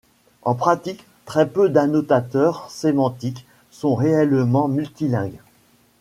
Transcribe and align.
En 0.41 0.55
pratique 0.55 1.05
très 1.25 1.47
peu 1.47 1.69
d'annotateurs 1.69 2.71
sémantiques 2.71 3.45
sont 3.69 3.93
réellement 3.93 4.67
multilingues. 4.67 5.39